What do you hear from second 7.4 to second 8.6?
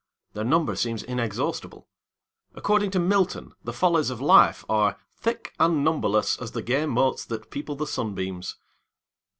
people the sunbeams."